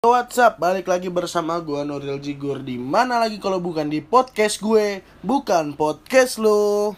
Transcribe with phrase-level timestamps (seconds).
[0.00, 0.56] What's up?
[0.56, 5.76] Balik lagi bersama gue Nuril Jigur di mana lagi kalau bukan di podcast gue, bukan
[5.76, 6.96] podcast lo.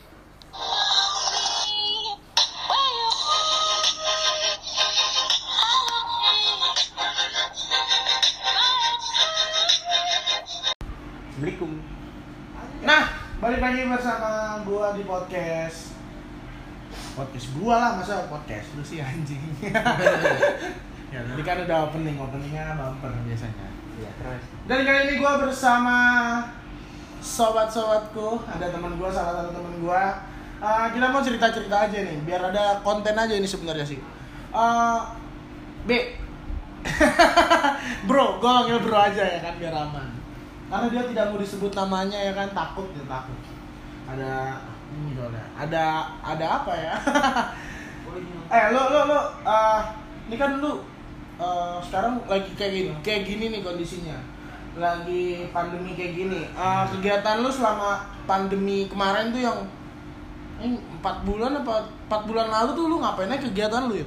[11.35, 11.75] Assalamualaikum.
[12.87, 13.03] Nah,
[13.43, 15.91] balik lagi bersama gue di podcast.
[17.19, 19.43] Podcast gue lah, masa podcast lu sih anjing.
[21.13, 23.69] ya, tadi kan udah opening, openingnya bumper biasanya.
[24.01, 24.45] Iya, terus.
[24.65, 25.97] Dan kali ini gue bersama
[27.21, 30.05] sobat-sobatku, ada teman gue, salah satu teman gue.
[30.63, 34.01] Uh, kita mau cerita-cerita aja nih, biar ada konten aja ini sebenarnya sih.
[34.55, 35.05] Uh,
[35.85, 35.91] B,
[38.09, 40.09] bro, gue panggil bro aja ya kan biar aman.
[40.73, 43.39] Karena dia tidak mau disebut namanya ya kan takut dia takut.
[44.09, 44.63] Ada
[44.95, 45.45] ini soalnya.
[45.59, 45.85] Ada
[46.25, 46.95] ada apa ya?
[48.57, 49.81] eh lo lo lo uh,
[50.29, 50.81] ini kan lu
[51.39, 54.17] uh, sekarang lagi kayak gini kayak gini nih kondisinya
[54.73, 59.59] lagi pandemi kayak gini Uh, kegiatan lu selama pandemi kemarin tuh yang
[60.63, 64.07] empat bulan apa empat bulan lalu tuh lu ngapain aja kegiatan lu ya?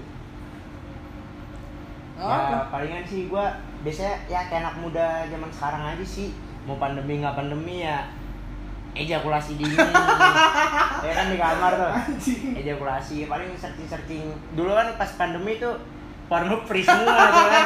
[2.16, 2.72] Ya Apa?
[2.72, 3.52] palingan sih gua
[3.84, 6.32] biasanya ya kayak anak muda zaman sekarang aja sih.
[6.64, 8.08] Mau pandemi nggak pandemi ya
[8.96, 9.76] ejakulasi dini.
[11.06, 11.92] ya kan di kamar tuh.
[12.56, 14.32] Ejakulasi paling searching-searching.
[14.56, 15.76] Dulu kan pas pandemi tuh
[16.26, 17.66] porno free semua tuh kan.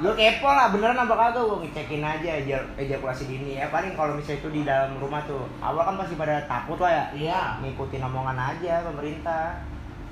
[0.00, 3.60] Gue kepo lah beneran apa kagak gue ngecekin aja eja- ejakulasi dini.
[3.60, 5.44] Ya paling kalau misalnya itu di dalam rumah tuh.
[5.60, 7.04] Awal kan pasti pada takut lah ya.
[7.12, 7.42] Iya.
[7.60, 9.60] ngikutin omongan aja pemerintah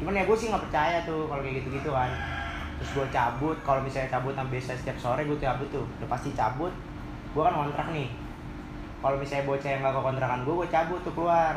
[0.00, 2.09] cuman ya gue sih nggak percaya tuh kalau kayak gitu-gitu kan
[2.81, 6.72] terus gue cabut kalau misalnya cabut sampai setiap sore gue cabut tuh udah pasti cabut
[7.37, 8.09] gue kan kontrak nih
[9.05, 11.53] kalau misalnya bocah yang gak ke kontrakan gue gue cabut tuh keluar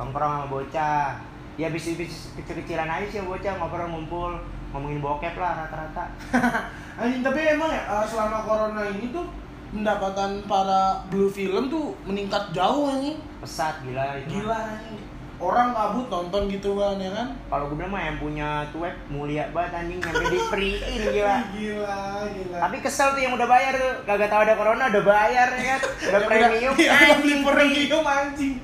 [0.00, 1.20] nongkrong sama bocah
[1.60, 4.40] ya bisnis-bisnis kecil-kecilan aja sih bocah ngobrol ngumpul
[4.72, 6.04] ngomongin bokep lah rata-rata
[7.00, 9.24] Anjing tapi emang ya uh, selama corona ini tuh
[9.68, 13.16] pendapatan para blue film tuh meningkat jauh anjing.
[13.40, 15.00] pesat gila itu Gila anjing.
[15.36, 17.34] Orang kabut nonton gitu kan ya kan?
[17.48, 21.34] kalau gue bilang mah yang punya tuh web mulia banget anjing nyampe di free gila
[21.56, 21.98] Gila,
[22.30, 22.58] gila.
[22.62, 25.80] Tapi kesel tuh yang udah bayar tuh, kagak tahu ada corona udah bayar ya kan,
[26.08, 26.72] udah Yang premium.
[26.76, 27.42] Iya, udah beli anjing.
[27.42, 28.54] premium anjing.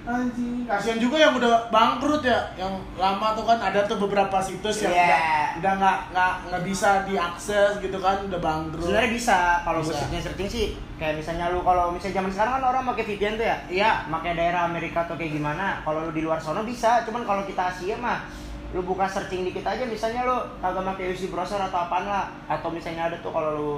[0.00, 0.64] Anjing.
[0.64, 4.90] Kasihan juga yang udah bangkrut ya, yang lama tuh kan ada tuh beberapa situs yang
[4.90, 5.60] Iya.
[5.60, 8.80] udah nggak nggak nggak bisa diakses gitu kan, udah bangkrut.
[8.80, 10.18] Sebenarnya bisa kalau gue Bisa.
[10.24, 10.66] searching sih,
[10.96, 13.90] kayak misalnya lu kalau misalnya zaman sekarang kan orang pakai VPN tuh ya, Iya.
[14.08, 15.84] pakai daerah Amerika atau kayak gimana.
[15.84, 18.24] Kalau lu di luar sana bisa, cuman kalau kita Asia mah
[18.70, 22.70] lu buka searching dikit aja misalnya lu kagak pakai UC browser atau apaan lah atau
[22.70, 23.70] misalnya ada tuh kalau lu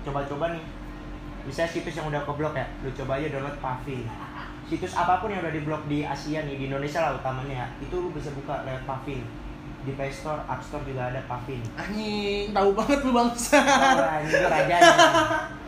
[0.00, 0.64] coba-coba nih
[1.44, 4.08] misalnya situs yang udah keblok ya lu coba aja download Pavin
[4.72, 7.92] situs apa pun yang udah diblok di Asia nih di Indonesia lah utamanya ya itu
[7.92, 9.20] lu bisa buka lewat Pavin
[9.82, 13.58] di Play Store, App Store juga ada Pavin Anjing, tahu banget lu bangsa.
[13.58, 14.94] Wah, tuh rajanya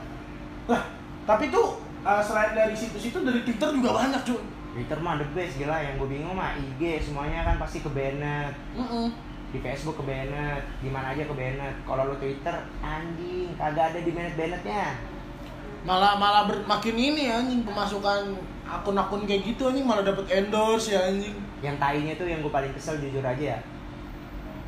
[0.71, 0.83] Lah,
[1.27, 4.39] tapi tuh uh, selain dari situs itu dari Twitter juga banyak, cuy.
[4.73, 5.77] Twitter mah the best gila.
[5.77, 9.11] Yang gue bingung mah IG semuanya kan pasti ke banned Mm-mm.
[9.51, 14.01] di Facebook ke banned di mana aja ke banned kalau lu Twitter anjing kagak ada
[14.01, 14.95] di banned bannednya
[15.85, 18.33] Malah malah ber- makin ini anjing pemasukan
[18.81, 21.37] akun-akun kayak gitu anjing malah dapat endorse ya anjing.
[21.65, 23.59] yang tainya tuh yang gue paling kesel jujur aja ya.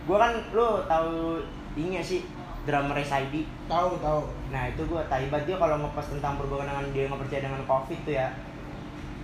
[0.06, 1.43] Gue kan lu tahu
[1.77, 2.22] ini sih?
[2.66, 4.27] Drummer SID Tahu, tahu.
[4.50, 5.55] nah itu gue tai banget.
[5.55, 8.28] Dia kalau ngepost tentang berhubungan dengan dia nggak percaya dengan covid tuh ya.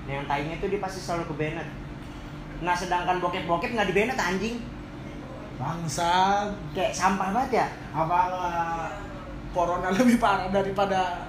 [0.07, 1.71] Nah, yang tainya tuh dia pasti selalu ke banned
[2.63, 4.57] nah sedangkan bokep-bokep nggak di banned anjing.
[5.59, 6.55] Bangsat.
[6.75, 7.67] kayak sampah banget ya.
[7.91, 8.87] Apa nggak
[9.53, 11.29] corona lebih parah daripada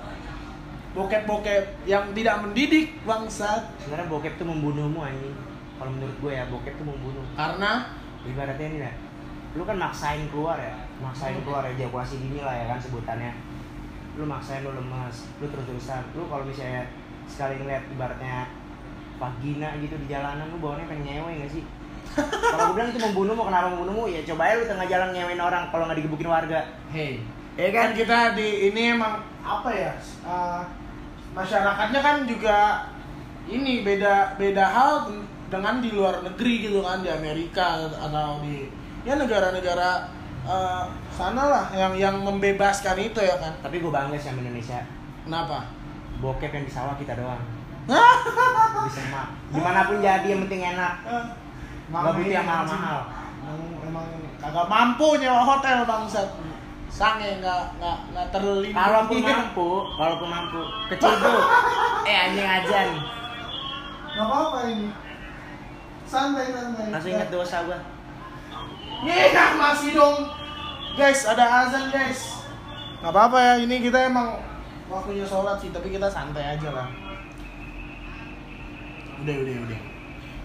[0.94, 5.34] bokep-bokep yang tidak mendidik bangsat sebenarnya bokep tuh membunuhmu anjing
[5.81, 7.26] kalau menurut gue ya bokep tuh membunuh.
[7.34, 7.90] Karena?
[8.24, 8.92] Ibaratnya ini ya
[9.54, 10.74] lu kan maksain keluar ya.
[11.02, 11.46] Maksain Hmm.
[11.46, 13.34] keluar ejakulasi dini lah ya kan sebutannya.
[14.18, 16.86] Lu maksain lu lemes lu terus terusan lu kalau misalnya
[17.25, 18.50] sekali ngeliat ibaratnya
[19.18, 21.64] vagina gitu di jalanan lu bawaannya pengen nyewe gak sih?
[22.54, 24.06] Kalau gue bilang itu membunuhmu kenapa membunuhmu?
[24.12, 26.62] Ya coba aja lu tengah jalan nyewein orang kalau nggak digebukin warga.
[26.94, 27.24] Hey.
[27.58, 27.90] Ya kan?
[27.90, 29.94] Kan kita di ini emang apa ya?
[30.22, 30.62] Uh,
[31.33, 32.57] masyarakatnya kan juga
[33.50, 34.94] ini beda beda hal
[35.50, 38.69] dengan di luar negeri gitu kan di Amerika atau di
[39.03, 40.09] ya negara-negara
[40.47, 43.53] uh, sana lah yang yang membebaskan itu ya kan.
[43.59, 44.81] Tapi gue bangga sih sama Indonesia.
[45.25, 45.69] Kenapa?
[46.21, 47.41] Bokep yang di sawah kita doang.
[48.88, 51.03] Di semak di mana pun jadi yang penting enak.
[51.91, 53.00] Nggak butuh yang mahal-mahal.
[53.44, 54.07] emang, emang
[54.39, 56.31] kagak mampu nyewa hotel bangsat
[56.94, 60.62] sange nggak nggak nggak terlindungi Kalaupun mampu, kalaupun mampu,
[60.94, 61.42] kecebur.
[62.10, 62.90] eh anjing ajan.
[64.13, 64.88] nggak apa-apa ini.
[66.06, 66.94] Santai santai.
[66.94, 67.80] Langsung inget dosa gua.
[69.01, 70.18] Iya masih dong.
[70.94, 72.45] Guys ada azan guys.
[73.01, 74.38] Nggak apa-apa ya ini kita emang
[74.86, 76.88] waktunya sholat sih tapi kita santai aja lah.
[79.25, 79.80] Udah udah udah.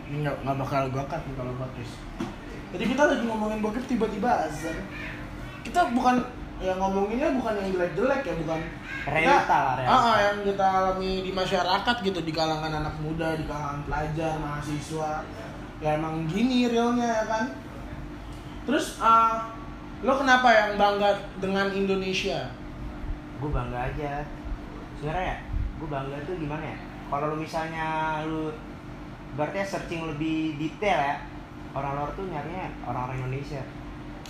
[0.09, 1.95] Ini nggak nggak bakal gua cut nih kalau podcast
[2.69, 4.77] jadi kita lagi ngomongin bokep tiba-tiba azan.
[5.65, 6.21] Kita bukan
[6.59, 8.61] ya ngomonginnya bukan yang jelek-jelek ya bukan.
[9.09, 9.95] Realita lah, realita.
[9.95, 14.33] Ah, ah, yang kita alami di masyarakat gitu di kalangan anak muda di kalangan pelajar
[14.43, 15.13] mahasiswa.
[15.79, 17.47] Ya emang gini realnya ya kan?
[18.67, 19.55] Terus ah,
[20.03, 22.51] lo kenapa yang bangga dengan Indonesia?
[23.39, 24.27] Gue bangga aja.
[24.99, 25.39] Sebenarnya ya
[25.79, 26.79] gue bangga tuh gimana ya?
[27.09, 27.87] Kalau lu misalnya
[28.27, 28.51] lu
[29.39, 31.17] berarti searching lebih detail ya
[31.77, 33.63] orang luar tuh nyarinya orang-orang Indonesia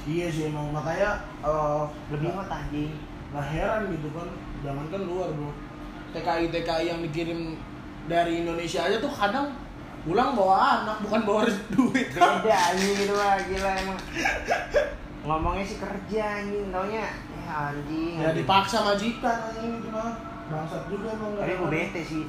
[0.08, 2.96] iya sih emang makanya eh, lebih hot anjing.
[3.28, 4.28] nggak heran gitu kan
[4.64, 5.52] jangan kan luar bro.
[6.16, 7.60] TKI TKI yang dikirim
[8.08, 9.52] dari Indonesia aja tuh kadang
[10.08, 11.42] pulang bawa anak bukan bawa
[11.76, 12.08] duit.
[12.16, 14.00] Beda anjing itu mah gila emang.
[15.28, 17.12] Ngomongnya sih kerja anjing taunya ya
[17.68, 18.40] anjing ya anjing.
[18.40, 20.16] dipaksa majikan aja gitu mah
[20.48, 22.24] bangsat juga emang tapi gue bete sih.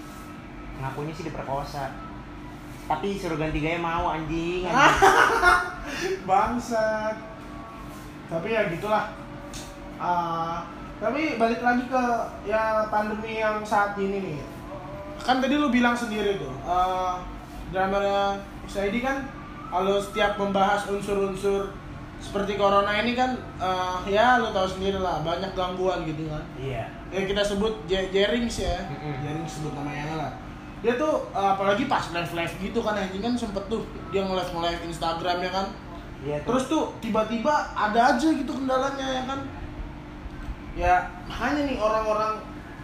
[0.84, 1.96] Ngakunya sih diperkosa.
[2.92, 5.00] Tapi suruh ganti gaya mau anjing, anjing.
[6.30, 7.39] bangsat
[8.30, 9.10] tapi ya gitulah.
[10.00, 10.64] Ah,
[11.02, 12.04] tapi balik lagi ke
[12.46, 14.38] ya pandemi yang saat ini nih.
[15.20, 17.20] Kan tadi lu bilang sendiri tuh uh,
[17.76, 19.28] dramanya XID kan
[19.70, 21.72] kalau setiap membahas unsur-unsur
[22.20, 23.32] seperti corona ini kan
[23.64, 26.44] eh, ya lu tahu sendiri lah banyak gangguan gitu kan.
[26.60, 26.84] Iya.
[27.16, 28.84] Yang kita sebut Jerings ya.
[28.92, 29.24] Mm-mm.
[29.24, 30.32] Jerings sebut namanya lah.
[30.84, 34.36] Dia tuh uh, apalagi pas live live gitu kan anjing kan sempet tuh dia nge
[34.36, 35.68] live live Instagram ya kan
[36.24, 36.48] tuh.
[36.52, 39.40] Terus tuh tiba-tiba ada aja gitu kendalanya ya kan?
[40.76, 40.94] Ya
[41.28, 42.40] makanya nih orang-orang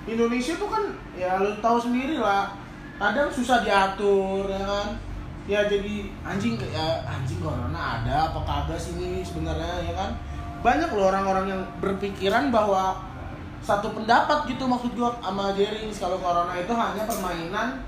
[0.06, 0.84] Indonesia tuh kan
[1.16, 2.54] ya lu tahu sendiri lah
[2.96, 4.90] kadang susah diatur ya kan?
[5.46, 10.12] Ya jadi anjing ya anjing corona ada apa kagak sih ini sebenarnya ya kan?
[10.64, 12.98] Banyak loh orang-orang yang berpikiran bahwa
[13.62, 17.82] satu pendapat gitu maksud gua sama Jerry kalau corona itu hanya permainan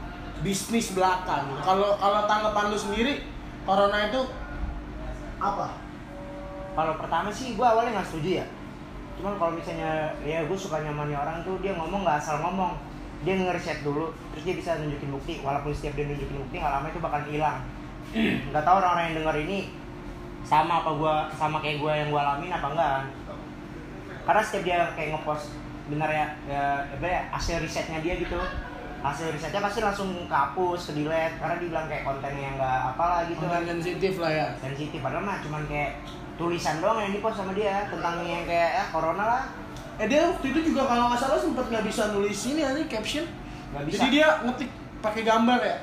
[0.45, 1.61] bisnis belaka gitu.
[1.65, 3.13] Kalau kalau tanggapan lu sendiri
[3.65, 4.21] corona itu
[5.37, 5.87] apa?
[6.77, 8.45] kalau pertama sih gue awalnya nggak setuju ya.
[9.17, 12.77] Cuman kalau misalnya ya gue suka nyamannya orang tuh dia ngomong nggak asal ngomong.
[13.25, 15.41] Dia ngeriset dulu terus dia bisa nunjukin bukti.
[15.41, 17.65] Walaupun setiap dia nunjukin bukti nggak lama itu bakal hilang.
[18.53, 19.59] Nggak tahu orang-orang yang denger ini
[20.45, 23.05] sama apa gua sama kayak gue yang gue alamin apa enggak kan.
[24.23, 25.57] Karena setiap dia kayak ngepost
[25.91, 28.39] bener ya, ya apa ya hasil risetnya dia gitu
[28.97, 33.19] hasil risetnya pasti langsung kehapus ke delete karena dia bilang kayak kontennya yang nggak apalah
[33.29, 34.47] gitu Konten sensitif lah ya.
[34.57, 35.91] sensitif padahal mah cuman kayak
[36.37, 39.43] tulisan doang yang dipost sama dia tentang yang kayak ya corona lah
[39.97, 43.25] Eh dia waktu itu juga kalau nggak salah sempat nggak bisa nulis ini ya caption.
[43.73, 44.69] nggak bisa Jadi dia ngetik
[45.01, 45.77] pakai gambar ya.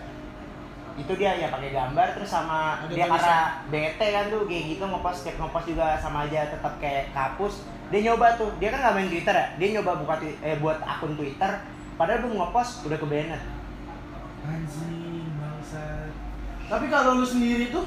[0.95, 4.85] itu dia ya pakai gambar terus sama Ada dia karena bete kan tuh kayak gitu
[4.87, 8.95] ngepost setiap ngepost juga sama aja tetap kayak kapus dia nyoba tuh dia kan nggak
[8.95, 11.51] main twitter ya dia nyoba buka eh, buat akun twitter
[11.95, 13.43] padahal belum ngepost udah ke banned
[14.45, 16.13] Anjing bangsat.
[16.69, 17.85] Tapi kalau lu sendiri tuh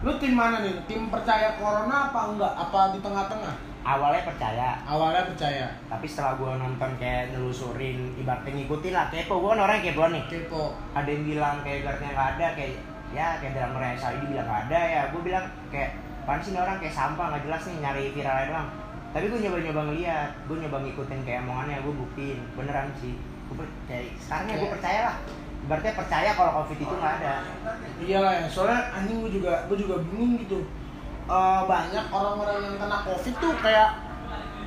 [0.00, 0.72] lu tim mana nih?
[0.88, 2.52] Tim percaya corona apa enggak?
[2.56, 3.54] Apa di tengah-tengah?
[3.84, 5.68] awalnya percaya Awalnya percaya.
[5.92, 10.24] tapi setelah gua nonton kayak nelusurin ibaratnya ngikutin lah kepo gua kan orang kepo nih
[10.24, 10.72] Kepo.
[10.96, 12.72] ada yang bilang kayak ibaratnya nggak ada kayak
[13.12, 15.90] ya kayak dalam mereka ini bilang nggak ada ya gue bilang kayak
[16.24, 18.68] apaan sih ini orang kayak sampah nggak jelas nih nyari viralnya doang
[19.14, 23.14] tapi gue nyoba-nyoba ngeliat gue nyoba ngikutin kayak omongannya gue buktiin beneran sih
[23.46, 25.16] gue percaya sekarang ya gue percaya lah
[25.64, 27.34] berarti percaya kalau covid itu nggak ada
[28.04, 30.60] Iyalah ya, soalnya anjing gue juga gue juga bingung gitu.
[31.24, 33.90] Eh, banyak orang-orang yang kena covid tuh kayak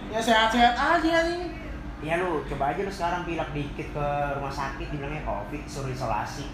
[0.10, 1.54] ya sehat-sehat aja nih.
[2.02, 4.06] ya lu coba aja lu sekarang pilek dikit ke
[4.38, 6.46] rumah sakit dibilangnya covid suruh isolasi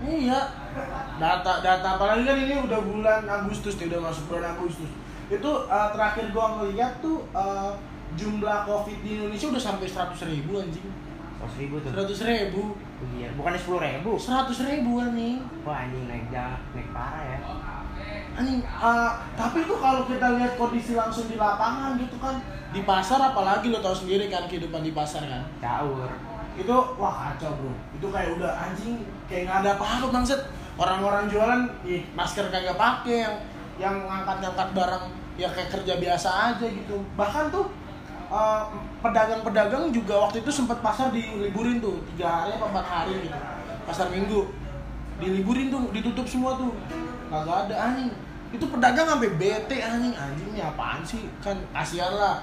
[0.00, 0.40] Iya.
[1.20, 4.88] Data data apalagi kan ini udah bulan Agustus nih udah masuk bulan Agustus.
[5.30, 7.72] Itu eh, terakhir gua ngeliat tuh eh,
[8.18, 10.88] jumlah covid di Indonesia udah sampai 100 ribu anjing.
[11.40, 11.90] seratus ribu tuh?
[11.94, 12.62] 100 ribu.
[13.16, 14.12] iya bukannya sepuluh ribu?
[14.18, 15.38] 100 ribu anjing.
[15.64, 17.38] wah anjing naik jangan naik parah ya.
[18.36, 22.36] Anjing, eh, tapi tuh kalau kita lihat kondisi langsung di lapangan gitu kan
[22.70, 25.42] di pasar apalagi lo tau sendiri kan kehidupan di pasar kan?
[25.62, 26.10] Caur
[26.58, 27.72] itu wah kacau bro.
[27.96, 30.40] Itu kayak udah anjing kayak nggak ada apa-apa bangset
[30.76, 33.36] orang-orang jualan ih, masker kagak pakai yang
[33.80, 35.04] yang ngangkat-ngangkat barang
[35.38, 36.96] ya kayak kerja biasa aja gitu.
[37.14, 37.70] Bahkan tuh
[38.30, 38.62] eh,
[39.00, 43.38] pedagang-pedagang juga waktu itu sempat pasar diliburin tuh tiga hari apa empat hari gitu.
[43.86, 44.50] Pasar minggu.
[45.20, 46.72] Diliburin tuh ditutup semua tuh.
[47.28, 48.10] Kagak ada anjing.
[48.50, 50.14] Itu pedagang sampai bete anjing.
[50.16, 51.28] Anjing ini apaan sih?
[51.44, 52.36] Kan kasihan lah.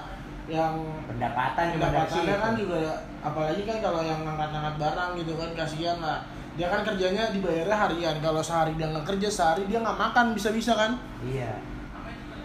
[0.48, 6.24] Yang pendapatan pendapatannya kan juga apalagi kan kalau yang ngangkat-ngangkat barang gitu kan kasihan lah.
[6.56, 8.16] Dia kan kerjanya dibayarnya harian.
[8.18, 10.96] Kalau sehari dia nggak kerja sehari dia nggak makan bisa-bisa kan?
[11.22, 11.77] Iya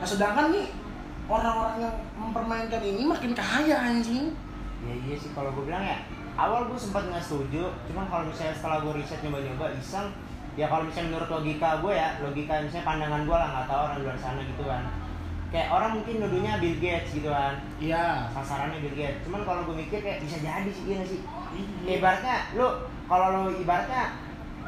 [0.04, 0.68] nah sedangkan nih
[1.32, 4.36] orang-orang yang mempermainkan ini makin kaya anjing.
[4.84, 6.04] Ya iya sih kalau gue bilang ya
[6.36, 10.12] awal gue sempat nggak setuju cuman kalau misalnya setelah gue riset nyoba-nyoba iseng
[10.60, 13.96] ya kalau misalnya menurut logika gue ya logika misalnya pandangan gue lah nggak tahu orang
[13.96, 14.84] di luar sana gitu kan.
[15.56, 17.54] Kayak orang mungkin nuduhnya Bill Gates gitu kan.
[17.80, 18.28] Iya.
[18.36, 19.24] Sasarannya Bill Gates.
[19.24, 21.22] Cuman kalau gue mikir kayak bisa jadi sih iya nggak sih?
[21.88, 22.04] Iya.
[22.04, 22.68] ibaratnya lu
[23.08, 24.20] kalau lu ibaratnya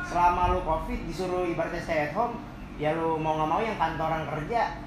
[0.08, 2.40] selama lu covid disuruh ibaratnya stay at home
[2.80, 4.85] ya lu mau nggak mau yang kantoran kerja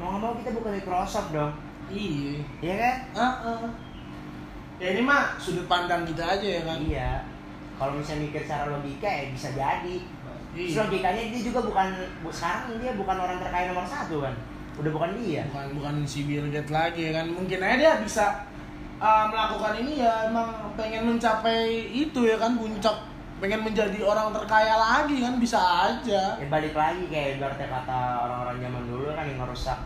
[0.00, 1.52] mau nggak mau kita bukan Microsoft dong.
[1.92, 2.40] Iya.
[2.60, 2.96] Iya kan?
[3.12, 3.62] Heeh.
[4.80, 6.80] ya ini mah sudut pandang kita aja ya kan?
[6.80, 7.10] Iya.
[7.76, 9.96] Kalau misalnya mikir secara logika ya bisa jadi.
[10.50, 10.78] Terus Iya.
[10.82, 11.86] logikanya dia juga bukan
[12.24, 14.32] bu- sekarang dia bukan orang terkaya nomor satu kan?
[14.80, 15.44] Udah bukan dia.
[15.52, 17.28] Bukan bukan si Bill Gates lagi ya kan?
[17.28, 18.48] Mungkin aja dia bisa
[18.96, 22.96] uh, melakukan ini ya emang pengen mencapai itu ya kan puncak
[23.40, 26.36] pengen menjadi orang terkaya lagi kan bisa aja.
[26.36, 29.78] Ya balik lagi kayak ibaratnya kata orang-orang zaman dulu kan yang ngerusak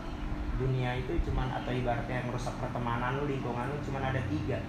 [0.55, 4.59] dunia itu cuman atau ibaratnya yang merusak pertemanan lu lingkungan lu cuman ada tiga.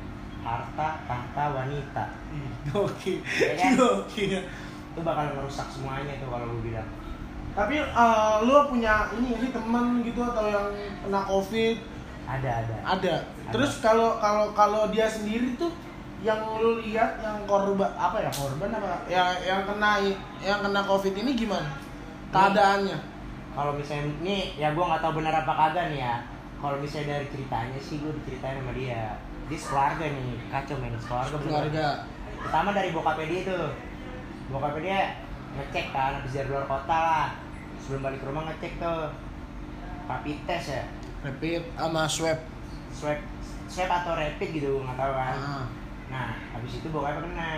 [0.46, 2.04] Harta tahta wanita.
[2.86, 3.70] Oke, Iya kan?
[4.06, 4.24] oke.
[4.96, 6.86] itu bakal ngerusak semuanya tuh kalau gue bilang.
[7.52, 10.70] Tapi uh, lu punya ini sih teman gitu atau yang
[11.02, 11.76] kena covid?
[12.30, 12.50] Ada.
[12.62, 12.76] Ada.
[12.86, 13.14] Ada.
[13.50, 15.74] Terus kalau kalau kalau dia sendiri tuh
[16.24, 19.90] yang lu lihat yang korban apa ya korban apa yang yang kena
[20.40, 21.68] yang kena covid ini gimana
[22.32, 22.98] keadaannya?
[23.52, 26.16] kalau misalnya ini ya gue nggak tahu benar apa kagak nih ya
[26.56, 31.36] kalau misalnya dari ceritanya sih gue diceritain sama dia dia keluarga nih kacau men keluarga.
[31.40, 31.88] Keluarga.
[32.42, 33.66] pertama dari bokapnya dia tuh
[34.50, 35.00] bokapnya dia
[35.56, 37.26] ngecek kan habis dari luar kota lah
[37.80, 39.00] sebelum balik ke rumah ngecek tuh
[40.08, 40.84] rapid test ya
[41.24, 42.38] Rapid sama swab.
[42.92, 43.18] swab
[43.66, 45.64] swab atau rapid gitu nggak tahu kan Ah.
[46.06, 47.50] Nah habis itu bokapnya kena.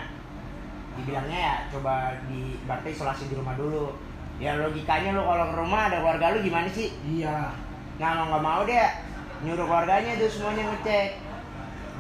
[0.99, 3.95] Dibilangnya ya coba di berarti isolasi di rumah dulu.
[4.39, 6.95] Ya logikanya lu kalau ke rumah ada keluarga lu gimana sih?
[7.07, 7.55] Iya.
[7.99, 8.87] nggak mau nggak mau dia
[9.43, 11.09] nyuruh keluarganya tuh semuanya ngecek.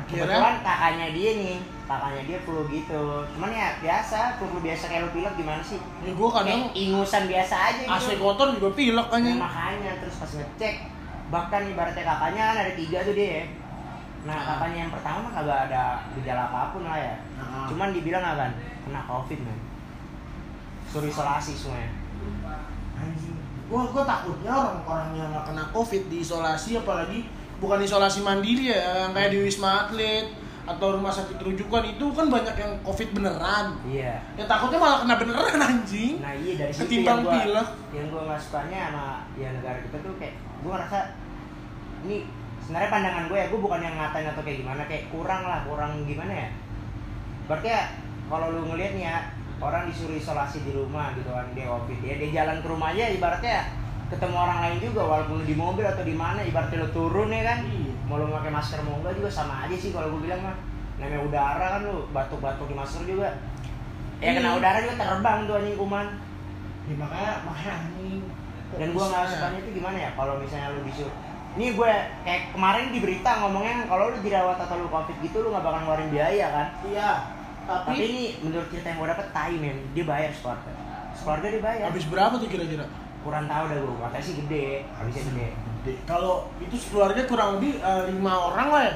[0.08, 3.04] Kebetulan kakaknya dia nih kakaknya dia flu gitu.
[3.34, 5.80] Cuman ya biasa flu biasa kayak lu pilek gimana sih?
[6.06, 9.92] Ya gua kadang kayak ingusan biasa aja AC gitu kotor juga pilek kan Nah, makanya
[10.00, 10.74] terus pas ngecek
[11.28, 13.44] bahkan ibaratnya kakaknya kan ada tiga tuh dia
[14.20, 14.44] nah Ah.
[14.48, 15.82] kakaknya yang pertama mah kagak ada
[16.12, 18.50] gejala apa pun lah ya Nah, cuman dibilang kan
[18.82, 19.58] kena covid man
[20.86, 21.92] suruh isolasi semuanya
[22.94, 23.36] anjing.
[23.66, 29.12] Gua gua takutnya orang-orang yang nggak kena covid diisolasi apalagi bukan isolasi mandiri ya yang
[29.12, 30.26] kayak di wisma atlet
[30.64, 33.72] atau rumah sakit rujukan itu kan banyak yang covid beneran.
[33.84, 36.16] iya Ya takutnya malah kena beneran anjing.
[36.18, 37.68] Nah iya dari situ Ketimbang yang gua pilek.
[37.92, 40.98] yang gua nggak sukanya sama ya negara kita tuh kayak gua ngerasa
[42.00, 42.16] ini
[42.68, 46.04] sebenarnya pandangan gue ya gue bukan yang ngatain atau kayak gimana kayak kurang lah kurang
[46.04, 46.48] gimana ya
[47.48, 47.82] berarti ya
[48.28, 49.16] kalau lu ngeliat nih ya
[49.58, 53.52] orang disuruh isolasi di rumah gitu kan dia covid ya dia jalan ke rumahnya ibaratnya
[53.56, 53.64] ya
[54.08, 57.42] ketemu orang lain juga walaupun lu di mobil atau di mana ibaratnya lu turun ya
[57.42, 57.92] kan Iya.
[58.04, 60.56] mau lu pakai masker mau enggak juga sama aja sih kalau gue bilang mah
[61.00, 63.32] namanya udara kan lu batuk-batuk di masker juga
[64.20, 64.58] ya kena Iya.
[64.60, 66.08] udara juga terbang tuh anjing kuman
[66.84, 68.24] Ya, makanya makanya anjing.
[68.80, 69.28] Dan gue nggak ya?
[69.28, 71.12] sukanya itu gimana ya kalau misalnya lu disuruh
[71.58, 75.50] ini gue kayak kemarin di berita ngomongnya kalau lu dirawat atau lu covid gitu lu
[75.50, 77.10] nggak bakal ngeluarin biaya kan Iya.
[77.68, 80.70] Tapi, tapi ini menurut cerita yang gue dapet tai men dia bayar sekeluarga
[81.12, 82.86] sekeluarga dia bayar habis berapa tuh kira-kira?
[83.18, 85.48] kurang tahu dah gue katanya sih gede habisnya gede
[85.78, 85.92] Gede.
[86.06, 88.94] Kalau itu keluarga kurang lebih eh, lima orang lah ya.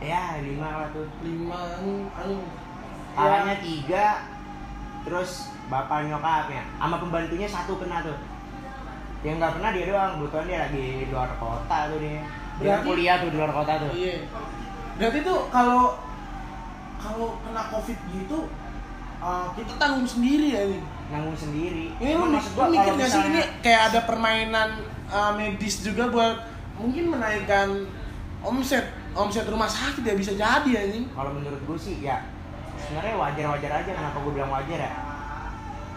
[0.00, 1.60] ya lima lah tuh Lima
[2.16, 2.42] anjing.
[3.12, 4.06] kakaknya tiga
[5.04, 5.30] terus
[5.68, 8.16] bapak nyokapnya sama pembantunya satu kena tuh
[9.20, 12.22] yang nggak pernah dia doang kebetulan dia lagi di luar kota tuh dia dia
[12.60, 14.16] Berarti- kuliah tuh di luar kota tuh Iya.
[14.94, 15.82] Berarti tuh kalau
[16.96, 18.38] kalau kena covid gitu
[19.18, 20.80] eh, kita tanggung sendiri ya ini.
[21.08, 24.68] nanggung sendiri Ini lu, lu mikir gak sih ini kayak ada permainan
[25.08, 26.36] eh, medis juga buat
[26.74, 27.86] mungkin menaikkan
[28.40, 31.10] omset omset rumah sakit ya bisa jadi ya ini.
[31.10, 32.22] kalau menurut gue sih ya
[32.76, 34.92] sebenarnya wajar-wajar aja kenapa gue bilang wajar ya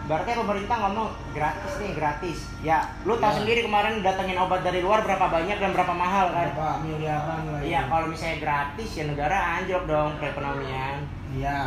[0.02, 3.38] Berarti pemerintah ngomong gratis nih gratis ya lu tahu Ya.
[3.38, 7.60] sendiri kemarin datengin obat dari luar berapa banyak dan berapa mahal kan Berapa miliaran lah.
[7.62, 7.88] Iya itu.
[7.88, 10.96] kalau misalnya gratis ya negara anjlok dong perekonomian
[11.32, 11.58] Iya.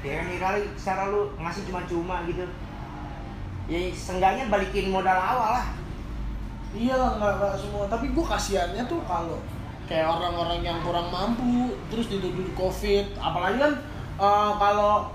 [0.00, 2.44] ya kan ya kali secara lu ngasih cuma-cuma gitu
[3.64, 5.66] ya seenggaknya balikin modal awal lah
[6.74, 7.86] Iya lah nggak semua.
[7.86, 9.38] Tapi gue kasihannya tuh kalau
[9.86, 13.06] kayak orang-orang yang kurang mampu terus dituduh covid.
[13.14, 13.72] Apalagi kan
[14.18, 15.13] eh, kalau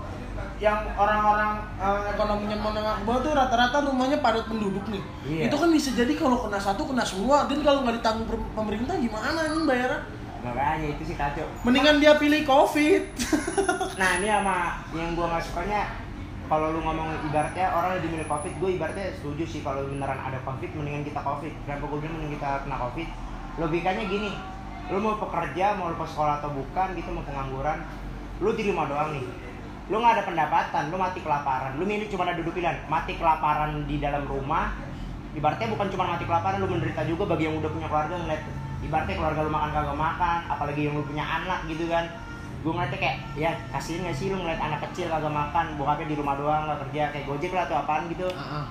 [0.60, 5.02] yang orang-orang eh, ekonominya menengah ke bawah tuh rata-rata rumahnya padat penduduk nih.
[5.24, 5.42] Iya.
[5.48, 7.48] Itu kan bisa jadi kalau kena satu kena semua.
[7.48, 10.00] Dan kalau nggak ditanggung pemerintah gimana nih bayarnya?
[10.40, 13.12] makanya itu sih kacau Mendingan dia pilih covid.
[14.00, 15.92] nah ini sama yang gua nggak sukanya
[16.50, 20.34] kalau lu ngomong ibaratnya orang lagi milih covid gue ibaratnya setuju sih kalau beneran ada
[20.42, 23.08] covid mendingan kita covid kenapa gue bilang mending kita kena covid
[23.54, 24.32] logikanya gini
[24.90, 27.86] lu mau pekerja mau ke sekolah atau bukan gitu mau pengangguran
[28.42, 29.22] lu di rumah doang nih
[29.90, 31.74] lu nggak ada pendapatan lu mati kelaparan.
[31.74, 34.70] Lu milih cuma ada duduk pilihan mati kelaparan di dalam rumah.
[35.34, 38.42] Ibaratnya bukan cuma mati kelaparan lu menderita juga bagi yang udah punya keluarga ngeliat
[38.86, 42.06] ibaratnya keluarga lu makan kagak makan apalagi yang lu punya anak gitu kan.
[42.62, 46.16] Gue ngeliatnya kayak ya kasihin gak sih lu ngeliat anak kecil kagak makan bokapnya di
[46.16, 48.30] rumah doang gak kerja kayak gojek lah atau apaan gitu.
[48.38, 48.70] Ah.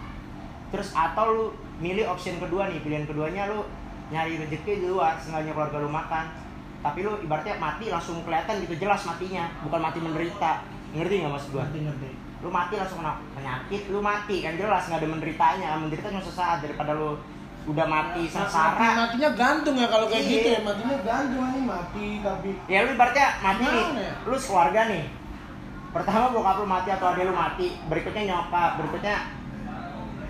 [0.70, 1.46] terus atau lu
[1.82, 3.66] milih option kedua nih pilihan keduanya lu
[4.14, 6.32] nyari rezeki di luar sengaja keluarga lu makan.
[6.80, 11.50] Tapi lu ibaratnya mati langsung kelihatan gitu jelas matinya bukan mati menderita ngerti nggak maksud
[11.51, 11.63] gua?
[11.65, 12.10] Ngerti ngerti.
[12.39, 15.69] Lu mati langsung kena penyakit lu mati kan jelas nggak ada menderitanya.
[15.77, 17.19] Menderita cuma sesaat daripada lu
[17.67, 18.79] udah mati Mati, sengsara.
[18.98, 20.31] matinya gantung ya kalau kayak Iya.
[20.34, 20.60] gitu ya?
[20.63, 23.86] Matinya gantung ini mati tapi ya lu ibaratnya mati nih.
[24.00, 24.13] Ya?
[24.24, 25.03] lu keluarga nih.
[25.89, 27.67] Pertama bokap lu mati atau adek lu mati.
[27.86, 29.15] Berikutnya nyokap berikutnya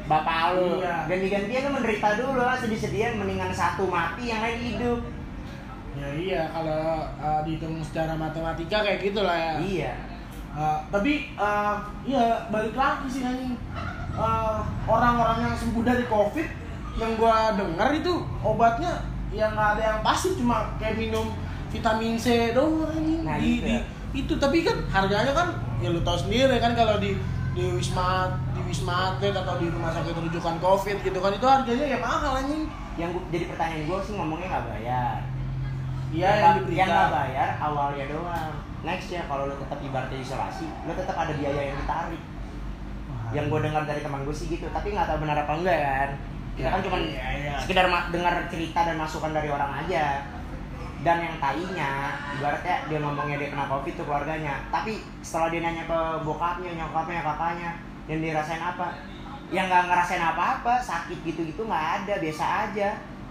[0.09, 0.81] bapak lu.
[0.81, 0.95] Iya.
[1.05, 4.99] ganti-gantian lu menderita dulu lah sedih-sedihan mendingan satu mati yang lain hidup.
[5.93, 9.53] Ya iya kalau uh, dihitung secara matematika kayak gitulah ya.
[9.61, 9.93] Iya
[10.49, 13.53] Uh, tapi uh, ya balik lagi sih anjing.
[14.17, 16.47] Uh, orang-orang yang sembuh dari covid
[16.99, 18.99] yang gua dengar itu obatnya
[19.31, 21.31] ya nggak ada yang pasti cuma kayak minum
[21.69, 23.21] vitamin C doang anjing.
[23.23, 23.81] Nah, di, gitu di- ya.
[24.11, 24.33] itu.
[24.35, 25.47] Tapi kan harganya kan
[25.79, 27.15] ya lu tahu sendiri kan kalau di
[27.53, 31.85] di wisma di wisma atlet atau di rumah sakit rujukan covid gitu kan itu harganya
[31.85, 32.65] ya mahal anjing.
[32.99, 35.17] Yang gua, jadi pertanyaan gue sih ngomongnya nggak bayar
[36.09, 36.79] iya yang, diberikan.
[36.81, 38.53] yang nggak bayar awalnya doang.
[38.79, 42.23] Next ya kalau lu tetap ibaratnya isolasi lu tetap ada biaya yang ditarik.
[43.09, 43.29] Wah.
[43.33, 46.11] yang gue dengar dari teman gue sih gitu tapi nggak tahu benar apa enggak kan?
[46.57, 47.53] Kita Ya, kan cuma iya, iya.
[47.55, 50.27] sekedar dengar cerita dan masukan dari orang aja.
[50.99, 54.59] Dan yang tainya ibaratnya dia ngomongnya dia kena covid tuh keluarganya.
[54.67, 57.69] Tapi setelah dia nanya ke bokapnya nyokapnya kakaknya
[58.11, 58.87] yang dirasain apa?
[59.55, 62.89] Yang nggak ngerasain apa-apa sakit gitu-gitu nggak ada biasa aja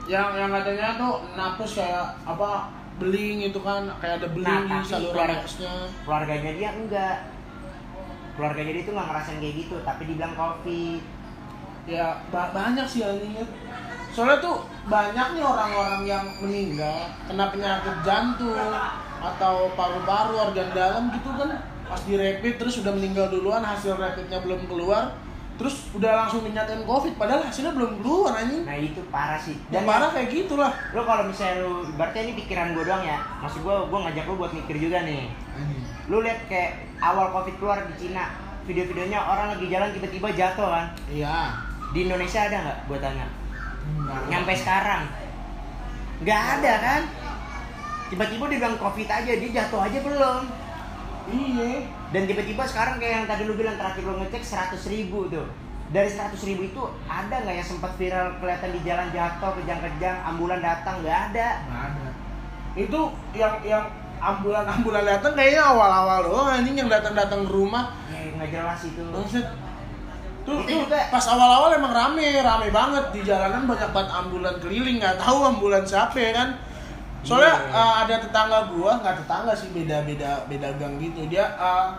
[0.08, 2.50] yang yang katanya tuh napus kayak apa
[2.96, 5.72] beling itu kan kayak ada beling Nah, di saluran keluarga- napasnya
[6.02, 7.16] keluarganya dia enggak.
[8.34, 11.00] Keluarganya dia tuh nggak ngerasain kayak gitu tapi dibilang covid.
[11.84, 13.44] Ya ba- banyak sih anjingnya
[14.08, 18.72] soalnya tuh banyak nih orang-orang yang meninggal kena penyakit jantung
[19.20, 21.54] atau paru-paru organ dalam gitu kan.
[21.84, 25.12] Pas di rapid terus udah meninggal duluan hasil rapidnya belum keluar
[25.58, 28.62] terus udah langsung dinyatain covid padahal hasilnya belum keluar anjing.
[28.62, 29.58] Nah itu parah sih.
[29.74, 30.70] Dan parah kayak gitulah.
[30.94, 33.18] Lo kalau misalnya lu berarti ini pikiran gue doang ya.
[33.42, 35.26] Maksud gue gue ngajak lu buat mikir juga nih.
[36.06, 38.30] Lu lihat kayak awal covid keluar di Cina
[38.70, 40.86] video-videonya orang lagi jalan tiba-tiba jatuh kan?
[41.10, 41.58] Iya.
[41.90, 43.26] Di Indonesia ada nggak gue tanya?
[43.98, 44.22] Nggak.
[44.30, 45.02] nyampe sekarang.
[46.22, 46.72] Nggak ada.
[46.78, 47.02] kan?
[48.14, 50.42] Tiba-tiba dia bilang covid aja dia jatuh aja belum.
[51.28, 55.44] Iya dan tiba-tiba sekarang kayak yang tadi lu bilang terakhir lu ngecek 100 ribu tuh
[55.88, 60.60] dari 100 ribu itu ada nggak yang sempat viral kelihatan di jalan jatuh kejang-kejang ambulan
[60.60, 62.08] datang nggak ada Nggak ada.
[62.74, 63.00] Itu
[63.32, 63.84] yang yang
[64.18, 67.94] ambulan-ambulan datang kayaknya awal-awal doang anjing yang datang-datang ke rumah.
[68.10, 69.46] ya nggak jelas itu Buset.
[70.42, 74.56] Tuh, Itu tuh juga- pas awal-awal emang rame, rame banget di jalanan banyak banget ambulan
[74.58, 76.48] keliling, nggak tahu ambulan siapa ya kan.
[77.26, 77.74] Soalnya Iya.
[77.74, 81.26] uh, ada tetangga gua, nggak tetangga sih beda-beda beda gang gitu.
[81.26, 81.90] Dia uh,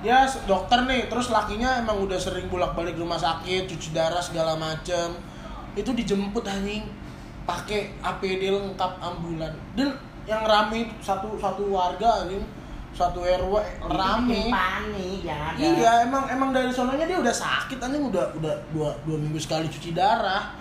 [0.00, 5.16] dia dokter nih, terus lakinya emang udah sering bolak-balik rumah sakit, cuci darah segala macem.
[5.76, 6.88] Itu dijemput anjing
[7.44, 9.52] pakai APD lengkap ambulan.
[9.76, 9.96] Dan
[10.28, 12.44] yang rame satu satu warga anjing,
[12.92, 14.42] satu RW Itu rame.
[14.52, 19.16] panik ada Iya, emang emang dari sononya dia udah sakit anjing udah udah dua, dua
[19.16, 20.59] minggu sekali cuci darah.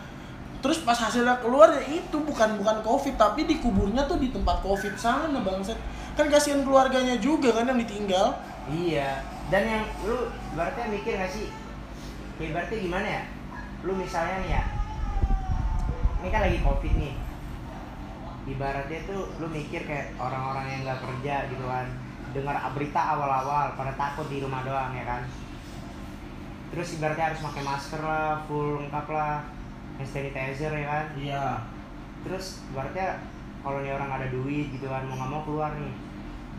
[0.60, 5.00] Terus pas hasilnya keluar ya itu bukan bukan covid tapi dikuburnya tuh di tempat covid
[5.00, 5.80] sana bangset.
[6.19, 8.36] Kan kasihan keluarganya juga kan yang ditinggal.
[8.67, 9.24] Iya.
[9.50, 11.50] Dan yang lu berarti mikir gak sih?
[12.39, 13.24] Ya berarti gimana ya?
[13.88, 14.63] Lu misalnya nih ya.
[16.19, 17.15] Ini kan lagi Covid nih.
[18.50, 21.88] Ibaratnya tuh lu mikir kayak orang-orang yang nggak kerja gitu kan.
[22.36, 25.24] Dengar berita awal-awal pada takut di rumah doang ya kan.
[26.69, 29.41] Terus ibaratnya harus pakai masker lah, full lengkap lah.
[30.00, 31.06] Hand sanitizer ya kan.
[31.14, 31.44] Iya.
[32.22, 33.20] Terus ibaratnya
[33.60, 35.94] kalau nih orang ada duit gitu kan mau nggak mau keluar nih.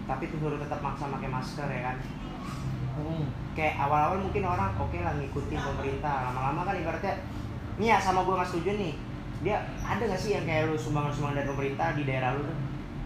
[0.02, 1.98] Tapi tuh suruh tetap maksa pakai masker ya kan
[2.90, 3.24] Hmm.
[3.54, 7.14] kayak awal-awal mungkin orang oke lah ngikutin pemerintah lama-lama kan ibaratnya
[7.78, 8.92] nih ya sama gue nggak setuju nih
[9.40, 12.58] dia ada nggak sih yang kayak lu sumbangan-sumbangan dari pemerintah di daerah lu tuh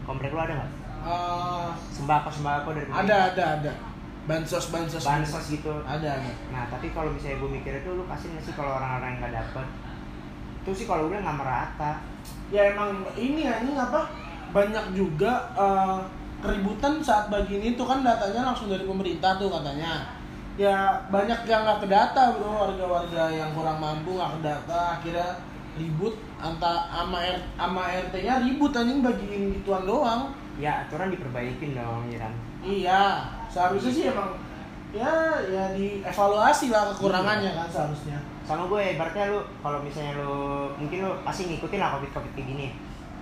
[0.02, 0.70] komplek lu ada nggak
[1.04, 3.72] Eh, sembako sembako dari ada pemerintah ada ada.
[4.24, 5.04] Bansos bansos.
[5.04, 6.32] bansos gitu Ada ada.
[6.48, 9.34] nah tapi kalau misalnya gue mikirnya tuh lu kasih nggak sih kalau orang-orang yang nggak
[9.36, 9.66] dapet
[10.64, 12.00] itu sih kalau udah nggak merata
[12.48, 14.08] Ya emang ini anjing apa?
[14.52, 15.98] Banyak juga eh,
[16.40, 20.08] keributan saat begini tuh kan datanya langsung dari pemerintah tuh katanya.
[20.54, 25.30] Ya banyak yang nggak ke data bro warga-warga yang kurang mampu nggak ke data akhirnya
[25.74, 30.30] ribut anta ama R, ama RT-nya ribut anjing bagiin gituan doang.
[30.54, 33.02] ya aturan diperbaikin dong ya kan Iya,
[33.50, 34.38] seharusnya sih emang
[34.94, 38.22] ya ya dievaluasi lah kekurangannya kan seharusnya.
[38.44, 42.48] Sama gue ibaratnya lu kalau misalnya lu mungkin lu pasti ngikutin lah covid covid kayak
[42.52, 42.66] gini.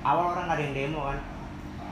[0.02, 1.18] Awal orang nggak ada yang demo kan.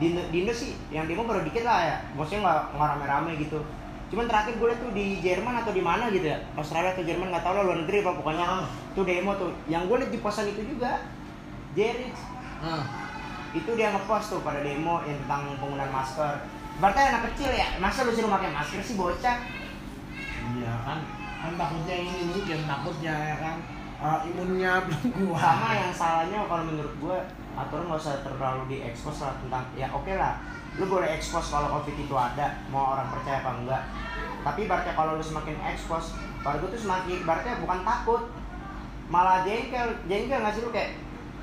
[0.03, 1.97] Di Indo, di Indo sih yang demo baru dikit lah ya.
[2.19, 3.63] Maksudnya nggak nggak rame-rame gitu.
[4.11, 6.43] Cuman terakhir gue liat tuh di Jerman atau di mana gitu ya.
[6.59, 8.67] Australia atau Jerman nggak tahu lah luar negeri apa pokoknya Ah.
[8.99, 9.55] tuh demo tuh.
[9.71, 11.07] Yang gue liat di posan itu juga
[11.79, 12.11] Jerry.
[12.67, 12.83] Nah,
[13.55, 16.35] itu dia ngepost tuh pada demo yang tentang penggunaan masker.
[16.83, 17.79] Berarti anak kecil ya.
[17.79, 19.39] Masa lu suruh pakai masker sih bocah?
[20.51, 23.57] Iya kan kan takutnya ini mungkin takutnya ya kan?
[24.01, 25.45] Eh, imunnya belum kuat.
[25.45, 27.19] sama yang salahnya kalau menurut gue
[27.53, 30.41] aturan nggak usah terlalu diekspos lah tentang ya oke lah
[30.81, 33.83] lu boleh ekspos kalau covid itu ada mau orang percaya apa enggak.
[34.41, 38.23] Tapi berarti kalau lu semakin ekspos baru gue tuh semakin berarti bukan takut
[39.13, 39.93] malah jengkel.
[40.09, 40.97] Jengkel nggak sih lu kayak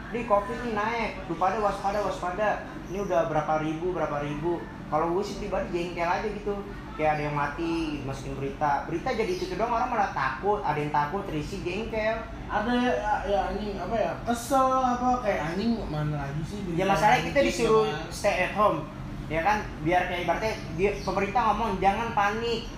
[0.10, 2.50] di covid nih naik lu pada waspada waspada
[2.88, 6.56] ini udah berapa ribu berapa ribu kalau gue sih pribadi jengkel aja gitu
[6.98, 10.90] kayak ada yang mati masukin berita berita jadi itu doang orang malah takut ada yang
[10.90, 16.42] takut terisi jengkel ada ya, ya anjing apa ya kesel apa kayak anjing mana lagi
[16.48, 18.08] sih Ya masalahnya kita disuruh kan.
[18.10, 18.88] stay at home,
[19.28, 19.68] ya kan?
[19.84, 22.72] Biar kayak ibaratnya dia, pemerintah ngomong jangan panik.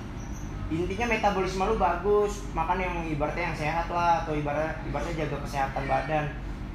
[0.69, 5.83] Intinya metabolisme lu bagus, makan yang ibaratnya yang sehat lah atau ibarat ibaratnya jaga kesehatan
[5.85, 6.25] badan.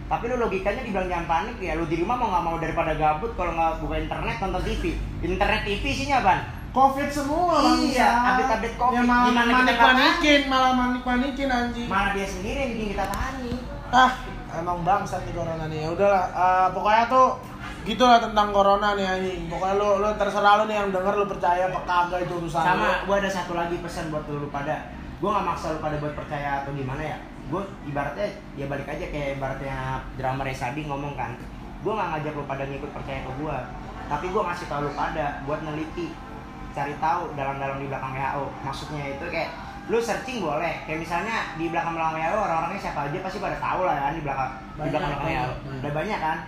[0.04, 3.32] Tapi lu logikanya dibilang jangan panik ya lu di rumah mau nggak mau daripada gabut
[3.32, 4.84] kalau nggak buka internet nonton TV.
[5.20, 6.34] Internet TV isinya apa?
[6.70, 8.06] Covid semua Iya, bangsa.
[8.28, 8.94] update-update Covid.
[8.94, 11.86] Ya, malah Gimana kita manik nggak panikin, malah manik panikin anjing.
[11.86, 13.58] Malah dia sendiri yang bikin kita panik.
[13.94, 14.10] ah,
[14.52, 15.78] emang bangsa nih corona nih.
[15.80, 17.26] Ya udahlah, eh, pokoknya tuh
[17.84, 19.40] gitulah tentang corona nih anjing.
[19.46, 22.66] Pokoknya lu lu terserah lu nih yang denger lu percaya apa kagak itu urusan lu.
[22.66, 26.12] sama gue ada satu lagi pesan buat lu pada gue nggak maksa lu pada buat
[26.12, 31.36] percaya atau gimana ya gue ibaratnya ya balik aja kayak ibaratnya drama Resadi ngomong kan.
[31.84, 33.58] Gue nggak ngajak lu pada ngikut percaya ke gue
[34.04, 36.12] tapi gue ngasih tau lu pada buat neliti
[36.74, 39.50] cari tahu dalam-dalam di belakang WHO maksudnya itu kayak
[39.84, 40.80] lu searching boleh.
[40.88, 44.22] Kayak misalnya di belakang belakang WHO orang-orangnya siapa aja pasti pada tahu lah kan di
[44.24, 45.80] belakang di Banyak, belakang belakang banyak, WHO banyak.
[45.80, 46.38] udah banyak kan?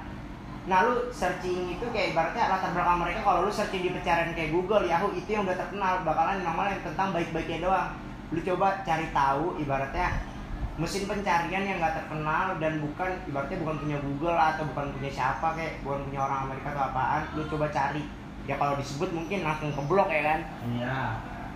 [0.66, 4.50] Nah lu searching itu kayak ibaratnya latar belakang mereka kalau lu searching di pencarian kayak
[4.50, 5.92] Google, Yahoo itu yang udah terkenal.
[6.02, 7.88] Bakalan yang tentang baik-baiknya doang.
[8.34, 10.08] Lu coba cari tahu ibaratnya
[10.76, 15.56] mesin pencarian yang nggak terkenal dan bukan ibaratnya bukan punya Google atau bukan punya siapa
[15.56, 18.04] kayak bukan punya orang Amerika atau apaan, lu coba cari.
[18.44, 20.40] Ya kalau disebut mungkin langsung keblok ya kan.
[20.68, 20.98] Iya.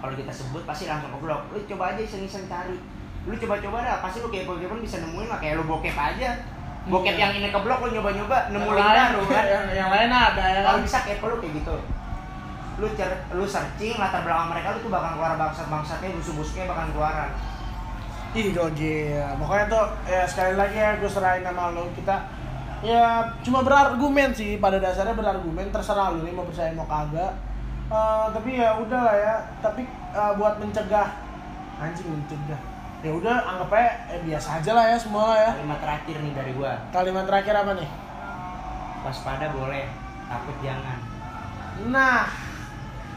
[0.00, 1.52] Kalau kita sebut pasti langsung keblok.
[1.52, 2.80] Lu coba aja iseng-iseng cari.
[3.28, 6.40] Lu coba-coba dah, pasti lu kepo-kepo bisa nemuin lah kayak lu bokep aja.
[6.88, 7.22] Bokep Iya.
[7.28, 9.44] yang ini keblok lu nyoba-nyoba nemu link lain- baru kan.
[9.68, 10.64] yang, lain ada ya kan.
[10.64, 11.76] kalau bisa kepo lu kayak gitu
[12.80, 16.64] lu cer lu searching latar belakang mereka lu tuh bakal keluar bangsat bangsatnya busuk busuknya
[16.64, 17.28] bakal keluaran
[18.30, 19.26] Ih gokil.
[19.42, 22.16] Pokoknya tuh ya sekali lagi ya gue serahin sama lo kita
[22.80, 27.34] ya cuma berargumen sih pada dasarnya berargumen terserah lu nih mau percaya mau kagak.
[27.90, 29.36] Eh, tapi ya udah lah ya.
[29.58, 29.82] Tapi
[30.14, 31.08] eh, buat mencegah
[31.82, 32.60] anjing mencegah.
[33.00, 35.50] Ya udah anggap aja eh, biasa aja lah ya semua lah ya.
[35.56, 37.88] kalimat terakhir nih dari gua Kalimat terakhir apa nih?
[39.00, 39.88] waspada boleh
[40.28, 41.00] takut jangan
[41.88, 42.28] Nah,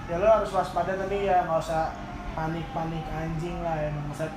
[0.08, 1.92] ya lo harus waspada tapi ya nggak usah
[2.32, 4.32] panik-panik anjing lah ya bangsat.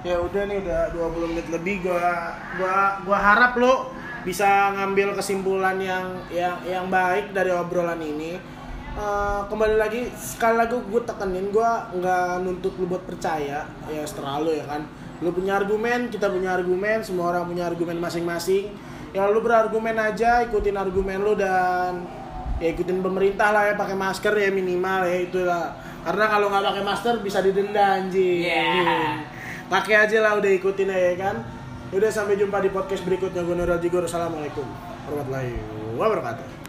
[0.00, 3.92] Ya udah nih udah 20 menit lebih gua gua gua harap lo
[4.24, 8.40] bisa ngambil kesimpulan yang yang yang baik dari obrolan ini.
[8.90, 13.62] Eh, kembali lagi sekali lagi gue tekenin gue nggak nuntut lu buat percaya.
[13.86, 14.82] Ya setelah lu ya kan.
[15.20, 18.72] Lu punya argumen kita punya argumen semua orang punya argumen masing-masing.
[19.14, 22.02] Ya lu berargumen aja ikutin argumen lu dan
[22.58, 25.66] ya ikutin pemerintah lah ya pakai masker ya minimal ya itulah.
[26.02, 28.42] Karena kalau nggak pakai masker bisa didenda anjing.
[28.42, 29.29] Yeah.
[29.70, 31.36] Pakai aja lah udah ikutin aja kan?
[31.94, 34.66] Udah sampai jumpa di podcast berikutnya gue Nurul Jigor assalamualaikum
[35.10, 35.58] warahmatullahi
[35.98, 36.59] wabarakatuh